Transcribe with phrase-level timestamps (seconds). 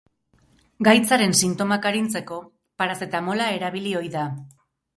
[0.87, 2.41] Gaitzaren sintomak arintzeko
[2.83, 4.29] parazetamola erabili ohi da.